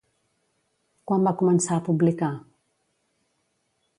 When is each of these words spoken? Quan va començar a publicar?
Quan 1.11 1.27
va 1.27 1.33
començar 1.41 1.77
a 1.81 1.85
publicar? 1.91 2.31